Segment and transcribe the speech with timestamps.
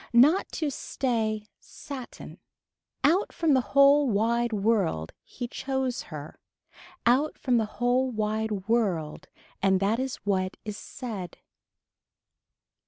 [0.13, 2.39] Not to stay satin.
[3.03, 6.39] Out from the whole wide world he chose her.
[7.05, 9.27] Out from the whole wide world
[9.61, 11.37] and that is what is said.